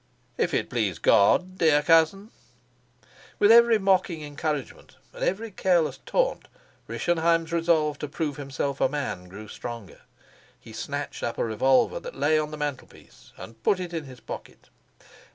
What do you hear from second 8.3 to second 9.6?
himself a man grew